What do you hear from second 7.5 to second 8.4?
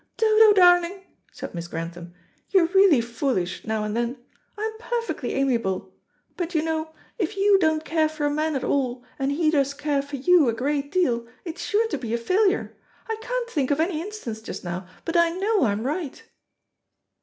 don't care for a